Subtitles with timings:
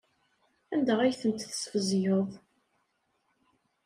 [0.73, 2.29] Anda ay tent-tesbezgeḍ?